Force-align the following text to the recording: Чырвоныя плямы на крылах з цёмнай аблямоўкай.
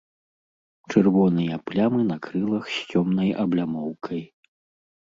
Чырвоныя 0.93 1.55
плямы 1.67 2.01
на 2.09 2.17
крылах 2.25 2.65
з 2.79 2.89
цёмнай 2.95 3.31
аблямоўкай. 3.47 4.21